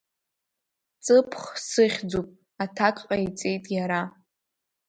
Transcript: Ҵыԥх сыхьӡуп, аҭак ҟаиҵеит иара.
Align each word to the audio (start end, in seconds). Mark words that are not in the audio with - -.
Ҵыԥх 1.03 1.41
сыхьӡуп, 1.69 2.27
аҭак 2.63 2.97
ҟаиҵеит 3.07 3.65
иара. 3.75 4.01